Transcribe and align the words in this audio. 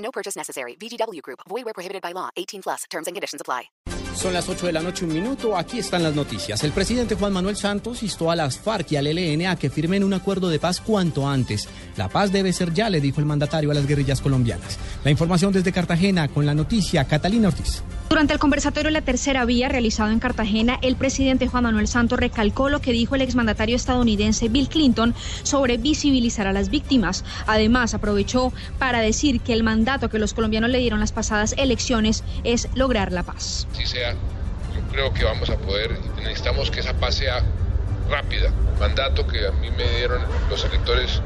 No 0.00 0.10
purchase 0.10 0.36
necessary. 0.36 0.76
VGW 0.76 1.22
Group. 1.22 1.40
Void 1.48 1.64
where 1.64 1.74
prohibited 1.74 2.02
by 2.02 2.12
law. 2.12 2.30
18 2.36 2.62
plus. 2.62 2.84
Terms 2.90 3.06
and 3.06 3.14
conditions 3.14 3.40
apply. 3.40 3.70
Son 4.14 4.32
las 4.34 4.48
8 4.48 4.66
de 4.66 4.72
la 4.72 4.82
noche, 4.82 5.04
un 5.04 5.14
minuto. 5.14 5.56
Aquí 5.56 5.78
están 5.78 6.02
las 6.02 6.14
noticias. 6.14 6.62
El 6.64 6.72
presidente 6.72 7.14
Juan 7.14 7.32
Manuel 7.32 7.56
Santos 7.56 8.02
instó 8.02 8.30
a 8.30 8.36
las 8.36 8.58
FARC 8.58 8.92
y 8.92 8.96
al 8.96 9.06
ELN 9.06 9.46
a 9.46 9.56
que 9.56 9.70
firmen 9.70 10.04
un 10.04 10.12
acuerdo 10.12 10.48
de 10.48 10.58
paz 10.58 10.80
cuanto 10.80 11.26
antes. 11.26 11.68
La 11.96 12.08
paz 12.08 12.32
debe 12.32 12.52
ser 12.52 12.74
ya, 12.74 12.90
le 12.90 13.00
dijo 13.00 13.20
el 13.20 13.26
mandatario 13.26 13.70
a 13.70 13.74
las 13.74 13.86
guerrillas 13.86 14.20
colombianas. 14.20 14.78
La 15.04 15.10
información 15.10 15.52
desde 15.52 15.72
Cartagena 15.72 16.28
con 16.28 16.44
la 16.44 16.54
noticia 16.54 17.06
Catalina 17.06 17.48
Ortiz. 17.48 17.82
Durante 18.10 18.32
el 18.32 18.40
conversatorio 18.40 18.90
La 18.90 19.02
Tercera 19.02 19.44
Vía 19.44 19.68
realizado 19.68 20.10
en 20.10 20.18
Cartagena, 20.18 20.80
el 20.82 20.96
presidente 20.96 21.46
Juan 21.46 21.62
Manuel 21.62 21.86
Santos 21.86 22.18
recalcó 22.18 22.68
lo 22.68 22.80
que 22.80 22.90
dijo 22.90 23.14
el 23.14 23.20
exmandatario 23.20 23.76
estadounidense 23.76 24.48
Bill 24.48 24.68
Clinton 24.68 25.14
sobre 25.44 25.76
visibilizar 25.76 26.48
a 26.48 26.52
las 26.52 26.70
víctimas. 26.70 27.24
Además, 27.46 27.94
aprovechó 27.94 28.52
para 28.80 28.98
decir 28.98 29.40
que 29.40 29.52
el 29.52 29.62
mandato 29.62 30.08
que 30.08 30.18
los 30.18 30.34
colombianos 30.34 30.70
le 30.70 30.78
dieron 30.78 30.98
las 30.98 31.12
pasadas 31.12 31.54
elecciones 31.56 32.24
es 32.42 32.68
lograr 32.74 33.12
la 33.12 33.22
paz. 33.22 33.68
Si 33.74 33.86
sea, 33.86 34.14
yo 34.14 34.80
creo 34.90 35.14
que 35.14 35.22
vamos 35.22 35.48
a 35.48 35.56
poder, 35.56 35.96
necesitamos 36.16 36.72
que 36.72 36.80
esa 36.80 36.94
paz 36.94 37.14
sea 37.14 37.44
rápida. 38.10 38.50
Mandato 38.80 39.24
que 39.28 39.46
a 39.46 39.52
mí 39.52 39.70
me 39.70 39.88
dieron 39.98 40.20
los 40.50 40.64
electores, 40.64 41.22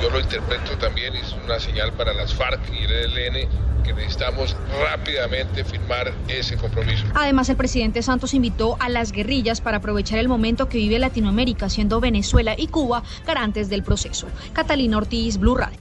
yo 0.00 0.10
lo 0.10 0.20
interpreto 0.20 0.76
también, 0.78 1.14
es 1.14 1.34
una 1.44 1.58
señal 1.58 1.92
para 1.92 2.12
las 2.12 2.34
FARC 2.34 2.60
y 2.72 2.84
el 2.84 2.92
ELN 2.92 3.48
que 3.84 3.92
necesitamos 3.92 4.56
rápidamente 4.82 5.62
firmar 5.62 6.12
ese 6.26 6.56
compromiso. 6.56 7.04
Además, 7.14 7.48
el 7.50 7.56
presidente 7.56 8.02
Santos 8.02 8.34
invitó 8.34 8.76
a 8.80 8.88
las 8.88 9.12
guerrillas 9.12 9.60
para 9.60 9.76
aprovechar 9.76 10.18
el 10.18 10.28
momento 10.28 10.68
que 10.68 10.78
vive 10.78 10.98
Latinoamérica, 10.98 11.68
siendo 11.68 12.00
Venezuela 12.00 12.54
y 12.56 12.68
Cuba 12.68 13.02
garantes 13.26 13.68
del 13.68 13.82
proceso. 13.82 14.26
Catalina 14.54 14.96
Ortiz, 14.96 15.38
Blue 15.38 15.54
Radio. 15.54 15.78